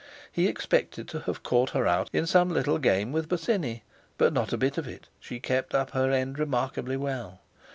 He 0.31 0.47
expected 0.47 1.07
to 1.09 1.19
have 1.19 1.43
caught 1.43 1.69
her 1.77 1.85
out 1.85 2.09
in 2.11 2.25
some 2.25 2.49
little 2.49 2.79
game 2.79 3.11
with 3.11 3.29
Bosinney; 3.29 3.83
but 4.17 4.33
not 4.33 4.51
a 4.51 4.57
bit 4.57 4.79
of 4.79 4.87
it, 4.87 5.09
she 5.19 5.39
kept 5.39 5.75
up 5.75 5.91
her 5.91 6.09
end 6.09 6.39
remarkably 6.39 6.97
well. 6.97 7.41